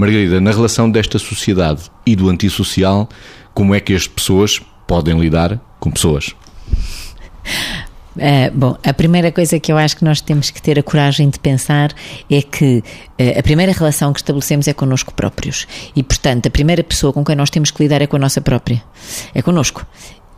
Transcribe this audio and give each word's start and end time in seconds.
Margarida, 0.00 0.40
na 0.40 0.50
relação 0.50 0.90
desta 0.90 1.18
sociedade 1.18 1.82
e 2.06 2.16
do 2.16 2.28
antissocial, 2.28 3.08
como 3.52 3.74
é 3.74 3.80
que 3.80 3.94
as 3.94 4.08
pessoas 4.08 4.60
podem 4.86 5.18
lidar 5.20 5.60
com 5.78 5.90
pessoas? 5.90 6.34
Uh, 8.16 8.50
bom, 8.52 8.76
a 8.84 8.92
primeira 8.92 9.30
coisa 9.30 9.60
que 9.60 9.70
eu 9.70 9.78
acho 9.78 9.96
que 9.96 10.04
nós 10.04 10.20
temos 10.20 10.50
que 10.50 10.60
ter 10.60 10.78
a 10.78 10.82
coragem 10.82 11.30
de 11.30 11.38
pensar 11.38 11.92
é 12.28 12.42
que 12.42 12.78
uh, 12.78 13.38
a 13.38 13.42
primeira 13.42 13.72
relação 13.72 14.12
que 14.12 14.20
estabelecemos 14.20 14.66
é 14.66 14.72
connosco 14.72 15.14
próprios. 15.14 15.66
E, 15.94 16.02
portanto, 16.02 16.46
a 16.46 16.50
primeira 16.50 16.82
pessoa 16.82 17.12
com 17.12 17.24
quem 17.24 17.36
nós 17.36 17.50
temos 17.50 17.70
que 17.70 17.82
lidar 17.82 18.02
é 18.02 18.06
com 18.06 18.16
a 18.16 18.18
nossa 18.18 18.40
própria. 18.40 18.82
É 19.34 19.42
connosco. 19.42 19.86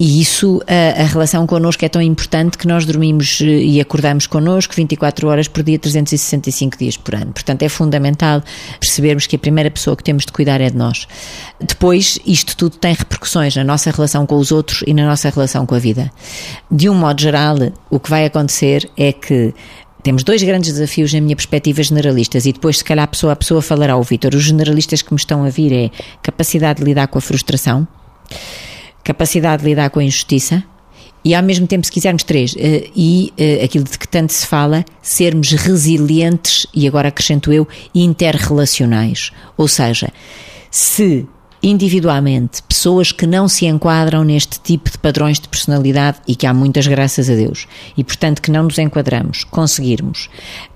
E 0.05 0.21
isso, 0.21 0.61
a, 0.67 1.03
a, 1.03 1.05
relação 1.05 1.47
connosco 1.47 1.85
é 1.85 1.89
tão 1.89 2.03
importante 2.03 2.59
que 2.59 2.67
nós 2.67 2.85
dormimos 2.85 3.41
eh, 3.41 3.45
e 3.45 3.81
acordamos 3.81 4.27
connosco 4.27 4.75
24 4.75 5.29
horas 5.29 5.47
por 5.47 5.63
dia, 5.63 5.79
365 5.79 6.77
dias 6.77 6.97
por 6.97 7.15
ano. 7.15 7.33
Portanto, 7.33 7.63
é 7.63 7.69
fundamental 7.69 8.43
percebermos 8.81 9.29
que 9.29 9.37
a 9.37 9.39
primeira 9.39 9.71
pessoa 9.71 9.97
que 9.97 10.03
temos 10.03 10.27
de 10.27 10.33
cuidar 10.33 10.61
é 10.61 10.69
de 10.69 10.77
nós. 10.77 11.07
Depois, 11.61 12.19
isto 12.27 12.57
tudo 12.57 12.79
tem 12.79 12.95
repercussões 12.95 13.55
na 13.55 13.63
nossa 13.63 13.93
relação 13.93 14.27
com 14.27 14.35
os 14.39 14.51
outros 14.51 14.83
e 14.89 14.93
na 14.93 15.07
nossa 15.07 15.31
relação 15.31 15.65
com 15.65 15.77
a 15.77 15.79
vida. 15.79 16.11
De 16.69 16.89
um 16.89 16.95
modo 16.95 17.23
geral, 17.23 17.55
o 17.89 18.01
que 18.01 18.11
vai 18.11 18.25
acontecer 18.25 18.91
é 18.97 19.13
que 19.13 19.55
temos 20.03 20.25
dois 20.25 20.43
grandes 20.43 20.73
desafios 20.73 21.15
na 21.15 21.21
minha 21.21 21.37
perspectiva 21.37 21.81
generalistas 21.81 22.45
e 22.45 22.53
depois 22.53 22.79
se 22.79 22.85
calhar 22.85 23.05
a 23.05 23.07
pessoa 23.07 23.35
a 23.35 23.37
pessoa 23.37 23.63
falará 23.63 23.93
ao 23.93 24.03
Vítor. 24.03 24.35
Os 24.35 24.43
generalistas 24.43 25.01
que 25.01 25.13
me 25.13 25.19
estão 25.19 25.45
a 25.45 25.49
vir 25.49 25.73
é 25.73 25.91
capacidade 26.21 26.81
de 26.81 26.87
lidar 26.87 27.07
com 27.07 27.19
a 27.19 27.23
frustração, 27.23 27.87
capacidade 29.03 29.63
de 29.63 29.69
lidar 29.69 29.91
com 29.91 30.01
a 30.01 30.05
injustiça 30.05 30.65
e 31.25 31.35
ao 31.35 31.43
mesmo 31.43 31.67
tempo, 31.67 31.87
se 31.87 31.93
quisermos 31.93 32.25
três, 32.25 32.55
eh, 32.59 32.89
e 32.97 33.33
eh, 33.39 33.65
aquilo 33.65 33.85
de 33.85 33.97
que 33.97 34.09
tanto 34.09 34.33
se 34.33 34.45
fala, 34.45 34.85
sermos 35.01 35.53
resilientes 35.53 36.67
e 36.75 36.87
agora 36.87 37.09
acrescento 37.09 37.53
eu, 37.53 37.67
interrelacionais. 37.95 39.31
Ou 39.57 39.69
seja, 39.69 40.13
se 40.69 41.27
individualmente 41.63 42.63
pessoas 42.63 43.13
que 43.13 43.27
não 43.27 43.47
se 43.47 43.67
enquadram 43.67 44.25
neste 44.25 44.59
tipo 44.59 44.91
de 44.91 44.99
padrões 44.99 45.39
de 45.39 45.49
personalidade 45.49 46.19
e 46.27 46.35
que 46.35 46.47
há 46.47 46.53
muitas 46.53 46.87
graças 46.87 47.31
a 47.31 47.35
Deus 47.35 47.69
e 47.97 48.03
portanto 48.03 48.43
que 48.43 48.51
não 48.51 48.65
nos 48.65 48.79
enquadramos, 48.79 49.45
conseguirmos 49.45 50.29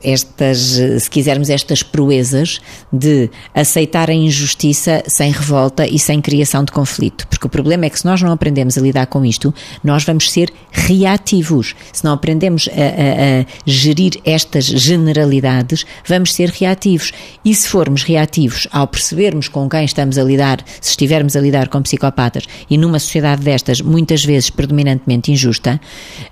estas, 0.02 0.58
se 1.00 1.10
quisermos 1.10 1.50
estas 1.50 1.82
proezas 1.82 2.60
de 2.92 3.28
aceitar 3.52 4.08
a 4.10 4.14
injustiça 4.14 5.02
sem 5.08 5.32
revolta 5.32 5.86
e 5.86 5.98
sem 5.98 6.20
criação 6.20 6.64
de 6.64 6.70
conflito, 6.70 7.26
porque 7.28 7.46
o 7.46 7.50
problema 7.50 7.86
é 7.86 7.90
que 7.90 7.98
se 7.98 8.06
nós 8.06 8.22
não 8.22 8.30
aprendemos 8.30 8.78
a 8.78 8.80
lidar 8.80 9.06
com 9.06 9.24
isto, 9.24 9.52
nós 9.82 10.04
vamos 10.04 10.30
ser 10.30 10.52
reativos. 10.70 11.74
Se 11.92 12.04
não 12.04 12.12
aprendemos 12.12 12.68
a, 12.68 12.72
a, 12.72 13.40
a 13.40 13.46
gerir 13.66 14.20
estas 14.24 14.66
generalidades, 14.66 15.84
vamos 16.06 16.34
ser 16.34 16.50
reativos. 16.50 17.12
E 17.44 17.54
se 17.54 17.68
formos 17.68 18.02
reativos 18.02 18.68
ao 18.70 18.86
percebermos 18.86 19.48
com 19.48 19.68
quem 19.68 19.84
estamos 19.84 20.18
a 20.18 20.22
lidar 20.22 20.64
se 20.80 20.90
estivermos 20.90 21.36
a 21.36 21.40
lidar 21.40 21.68
com 21.68 21.82
psicopatas 21.82 22.44
e 22.68 22.76
numa 22.76 22.98
sociedade 22.98 23.42
destas, 23.42 23.80
muitas 23.80 24.24
vezes 24.24 24.50
predominantemente 24.50 25.32
injusta, 25.32 25.80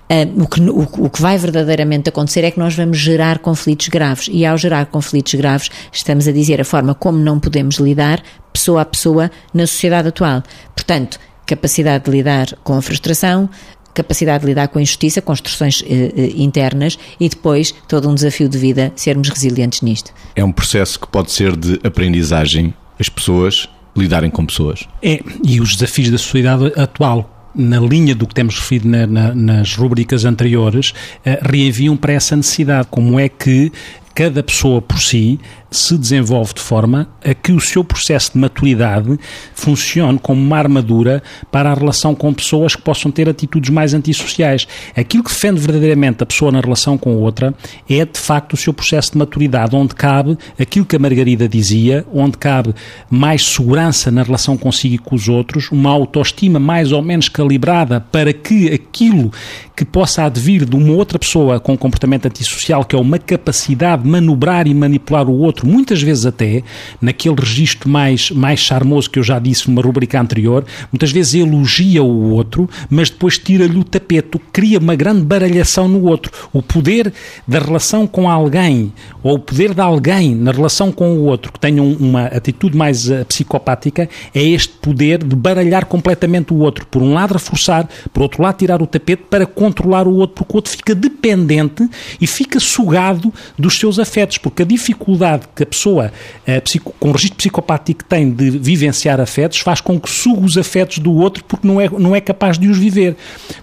uh, 0.09 0.43
o, 0.43 0.47
que, 0.47 0.61
o, 0.61 1.05
o 1.05 1.09
que 1.09 1.21
vai 1.21 1.37
verdadeiramente 1.37 2.09
acontecer 2.09 2.43
é 2.43 2.51
que 2.51 2.59
nós 2.59 2.75
vamos 2.75 2.97
gerar 2.97 3.39
conflitos 3.39 3.87
graves. 3.87 4.29
E 4.31 4.45
ao 4.45 4.57
gerar 4.57 4.85
conflitos 4.87 5.33
graves, 5.35 5.69
estamos 5.91 6.27
a 6.27 6.31
dizer 6.31 6.61
a 6.61 6.65
forma 6.65 6.93
como 6.93 7.17
não 7.17 7.39
podemos 7.39 7.75
lidar, 7.75 8.21
pessoa 8.51 8.81
a 8.81 8.85
pessoa, 8.85 9.31
na 9.53 9.67
sociedade 9.67 10.09
atual. 10.09 10.43
Portanto, 10.75 11.19
capacidade 11.45 12.05
de 12.05 12.11
lidar 12.11 12.47
com 12.63 12.73
a 12.73 12.81
frustração, 12.81 13.49
capacidade 13.93 14.41
de 14.41 14.47
lidar 14.47 14.67
com 14.67 14.77
a 14.77 14.81
injustiça, 14.81 15.21
construções 15.21 15.83
eh, 15.87 16.11
eh, 16.15 16.31
internas 16.35 16.99
e 17.19 17.29
depois 17.29 17.73
todo 17.87 18.09
um 18.09 18.13
desafio 18.13 18.49
de 18.49 18.57
vida, 18.57 18.91
sermos 18.95 19.29
resilientes 19.29 19.81
nisto. 19.81 20.11
É 20.35 20.43
um 20.43 20.51
processo 20.51 20.99
que 20.99 21.07
pode 21.07 21.31
ser 21.31 21.55
de 21.55 21.79
aprendizagem. 21.83 22.73
As 22.99 23.09
pessoas 23.09 23.69
lidarem 23.95 24.29
com 24.29 24.45
pessoas. 24.45 24.87
É, 25.01 25.21
e 25.43 25.59
os 25.61 25.75
desafios 25.75 26.09
da 26.09 26.17
sociedade 26.17 26.73
atual 26.79 27.31
na 27.55 27.79
linha 27.79 28.13
do 28.13 28.27
que 28.27 28.33
temos 28.35 28.59
referido 28.59 28.89
na, 28.89 29.07
na, 29.07 29.33
nas 29.33 29.75
rubricas 29.75 30.25
anteriores, 30.25 30.89
uh, 31.25 31.49
reenviam 31.49 31.95
para 31.95 32.13
essa 32.13 32.35
necessidade. 32.35 32.87
Como 32.91 33.17
é 33.17 33.29
que 33.29 33.71
cada 34.13 34.43
pessoa 34.43 34.81
por 34.81 34.99
si 34.99 35.39
se 35.71 35.97
desenvolve 35.97 36.53
de 36.53 36.61
forma 36.61 37.07
a 37.23 37.33
que 37.33 37.51
o 37.51 37.59
seu 37.59 37.83
processo 37.83 38.33
de 38.33 38.39
maturidade 38.39 39.19
funcione 39.53 40.19
como 40.19 40.41
uma 40.41 40.57
armadura 40.57 41.21
para 41.51 41.71
a 41.71 41.73
relação 41.73 42.15
com 42.15 42.33
pessoas 42.33 42.75
que 42.75 42.81
possam 42.81 43.11
ter 43.11 43.27
atitudes 43.27 43.69
mais 43.69 43.93
antissociais. 43.93 44.67
Aquilo 44.95 45.23
que 45.23 45.31
defende 45.31 45.59
verdadeiramente 45.59 46.23
a 46.23 46.25
pessoa 46.25 46.51
na 46.51 46.61
relação 46.61 46.97
com 46.97 47.15
outra 47.15 47.53
é, 47.89 48.05
de 48.05 48.19
facto, 48.19 48.53
o 48.53 48.57
seu 48.57 48.73
processo 48.73 49.11
de 49.13 49.17
maturidade, 49.17 49.75
onde 49.75 49.95
cabe 49.95 50.37
aquilo 50.59 50.85
que 50.85 50.95
a 50.95 50.99
Margarida 50.99 51.47
dizia, 51.47 52.05
onde 52.13 52.37
cabe 52.37 52.73
mais 53.09 53.45
segurança 53.45 54.09
na 54.11 54.23
relação 54.23 54.57
consigo 54.57 54.95
e 54.95 54.97
com 54.97 55.15
os 55.15 55.27
outros, 55.27 55.71
uma 55.71 55.89
autoestima 55.89 56.59
mais 56.59 56.91
ou 56.91 57.01
menos 57.01 57.29
calibrada 57.29 57.99
para 57.99 58.31
que 58.33 58.71
aquilo 58.71 59.31
que 59.75 59.83
possa 59.83 60.23
advir 60.23 60.65
de 60.65 60.75
uma 60.75 60.93
outra 60.93 61.19
pessoa 61.19 61.59
com 61.59 61.77
comportamento 61.77 62.27
antissocial, 62.27 62.85
que 62.85 62.95
é 62.95 62.99
uma 62.99 63.19
capacidade 63.19 64.03
de 64.03 64.09
manobrar 64.09 64.67
e 64.67 64.73
manipular 64.73 65.27
o 65.27 65.37
outro 65.37 65.54
outro, 65.55 65.67
muitas 65.67 66.01
vezes 66.01 66.25
até 66.25 66.61
naquele 67.01 67.35
registro 67.39 67.89
mais, 67.89 68.29
mais 68.31 68.59
charmoso 68.59 69.09
que 69.09 69.17
eu 69.17 69.23
já 69.23 69.39
disse 69.39 69.69
numa 69.69 69.81
rubrica 69.81 70.19
anterior, 70.19 70.65
muitas 70.91 71.11
vezes 71.11 71.35
elogia 71.35 72.03
o 72.03 72.31
outro, 72.31 72.69
mas 72.89 73.09
depois 73.09 73.37
tira-lhe 73.37 73.77
o 73.77 73.83
tapete, 73.83 74.39
cria 74.51 74.77
uma 74.77 74.95
grande 74.95 75.21
baralhação 75.21 75.87
no 75.87 76.03
outro. 76.03 76.31
O 76.51 76.61
poder 76.61 77.13
da 77.47 77.59
relação 77.59 78.05
com 78.05 78.29
alguém, 78.29 78.91
ou 79.23 79.35
o 79.35 79.39
poder 79.39 79.73
de 79.73 79.81
alguém 79.81 80.35
na 80.35 80.51
relação 80.51 80.91
com 80.91 81.17
o 81.17 81.23
outro 81.23 81.53
que 81.53 81.59
tenha 81.59 81.81
uma 81.81 82.25
atitude 82.25 82.75
mais 82.75 83.09
uh, 83.09 83.23
psicopática, 83.25 84.09
é 84.33 84.43
este 84.43 84.73
poder 84.81 85.23
de 85.23 85.35
baralhar 85.35 85.85
completamente 85.85 86.53
o 86.53 86.57
outro. 86.57 86.85
Por 86.87 87.01
um 87.01 87.13
lado, 87.13 87.33
reforçar, 87.33 87.87
por 88.11 88.23
outro 88.23 88.43
lado, 88.43 88.57
tirar 88.57 88.81
o 88.81 88.87
tapete 88.87 89.23
para 89.29 89.45
controlar 89.45 90.07
o 90.07 90.15
outro, 90.15 90.35
porque 90.35 90.53
o 90.53 90.55
outro 90.57 90.71
fica 90.71 90.93
dependente 90.93 91.87
e 92.19 92.27
fica 92.27 92.59
sugado 92.59 93.33
dos 93.57 93.79
seus 93.79 93.99
afetos, 93.99 94.37
porque 94.37 94.63
a 94.63 94.65
dificuldade 94.65 95.44
que 95.55 95.63
a 95.63 95.65
pessoa 95.65 96.11
eh, 96.45 96.61
com 96.99 97.11
registro 97.11 97.37
psicopático 97.37 98.03
tem 98.03 98.31
de 98.31 98.49
vivenciar 98.49 99.19
afetos 99.19 99.59
faz 99.59 99.81
com 99.81 99.99
que 99.99 100.09
suga 100.09 100.45
os 100.45 100.57
afetos 100.57 100.99
do 100.99 101.13
outro 101.13 101.43
porque 101.43 101.67
não 101.67 101.79
é, 101.79 101.89
não 101.89 102.15
é 102.15 102.21
capaz 102.21 102.57
de 102.57 102.67
os 102.67 102.77
viver. 102.77 103.15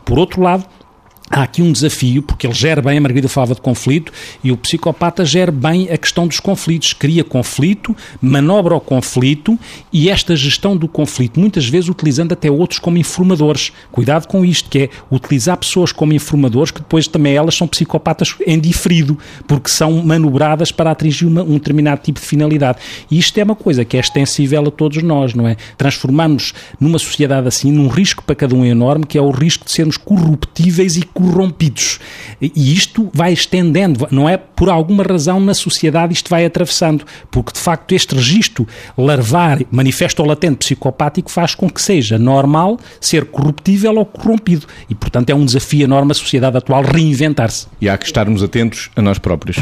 Por 0.05 0.19
outro 0.19 0.43
lado, 0.43 0.65
há 1.33 1.45
aqui 1.45 1.63
um 1.63 1.73
desafio, 1.73 2.23
porque 2.23 2.47
ele 2.47 2.53
gera 2.53 2.83
bem, 2.83 2.99
a 2.99 3.01
Margarida 3.01 3.27
falava 3.27 3.55
de 3.55 3.61
conflito, 3.63 4.13
e 4.45 4.53
o 4.53 4.57
psicopata 4.57 5.25
gera 5.25 5.51
bem 5.51 5.89
a 5.91 5.97
questão 5.97 6.27
dos 6.27 6.39
conflitos, 6.39 6.93
cria 6.93 7.25
conflito, 7.25 7.97
manobra 8.21 8.75
o 8.75 8.81
conflito 8.81 9.59
e 9.91 10.11
esta 10.11 10.37
gestão 10.37 10.77
do 10.77 10.87
conflito, 10.87 11.41
muitas 11.41 11.67
vezes 11.67 11.89
utilizando 11.89 12.33
até 12.33 12.51
outros 12.51 12.79
como 12.79 12.99
informadores. 12.99 13.73
Cuidado 13.91 14.29
com 14.29 14.45
isto, 14.45 14.69
que 14.69 14.79
é 14.79 14.91
utilizar 15.11 15.57
pessoas 15.57 15.91
como 15.91 16.13
informadores, 16.13 16.71
que 16.71 16.81
depois 16.81 17.09
também 17.09 17.35
elas 17.35 17.55
são 17.55 17.67
psicopatas 17.67 18.35
em 18.47 18.61
diferido, 18.61 19.19
porque 19.47 19.71
são 19.71 20.03
manobradas 20.05 20.71
para 20.71 20.91
atingir 20.91 21.25
uma, 21.25 21.43
um 21.43 21.55
determinado 21.55 22.03
tipo 22.03 22.21
de 22.21 22.27
finalidade. 22.27 22.79
E 23.11 23.19
isto 23.19 23.39
é 23.39 23.43
uma 23.43 23.57
coisa 23.57 23.87
que 23.87 23.97
é 23.97 24.01
extensível 24.01 24.67
a 24.67 24.71
todos 24.71 25.03
nós, 25.03 25.33
não 25.33 25.49
é? 25.49 25.57
Transformamos 25.79 26.53
numa 26.79 26.99
sociedade 26.99 27.49
assim 27.49 27.73
num 27.73 27.89
risco 27.89 28.23
para 28.23 28.35
cada 28.35 28.55
um 28.55 28.67
enorme, 28.67 29.07
que 29.07 29.17
é 29.17 29.23
o 29.23 29.31
risco 29.31 29.65
de 29.65 29.71
sermos 29.71 29.97
corruptíveis 29.97 30.97
e 30.97 31.03
corrompidos. 31.23 32.01
E 32.41 32.73
isto 32.73 33.09
vai 33.15 33.33
estendendo, 33.33 34.07
não 34.11 34.29
é 34.29 34.37
por 34.37 34.69
alguma 34.69 35.05
razão 35.05 35.39
na 35.39 35.55
sociedade 35.55 36.13
isto 36.13 36.29
vai 36.29 36.45
atravessando, 36.45 37.05
porque 37.31 37.53
de 37.53 37.61
facto 37.61 37.93
este 37.93 38.15
registro 38.15 38.67
larvar, 38.99 39.61
manifesto 39.71 40.23
ou 40.23 40.29
latente 40.29 40.59
psicopático 40.59 41.31
faz 41.31 41.55
com 41.55 41.71
que 41.71 41.81
seja 41.81 42.19
normal 42.19 42.79
ser 43.01 43.27
corruptível 43.27 43.97
ou 43.97 44.05
corrompido. 44.05 44.67
E 44.91 44.95
portanto 44.95 45.31
é 45.31 45.35
um 45.35 45.45
desafio 45.45 45.85
enorme 45.85 46.13
a 46.13 46.15
sociedade 46.15 46.57
atual 46.57 46.83
reinventar-se. 46.83 47.67
E 47.81 47.89
há 47.89 47.97
que 47.97 48.07
estarmos 48.07 48.43
atentos 48.43 48.91
a 48.97 49.03
nós 49.03 49.19
próprios. 49.19 49.57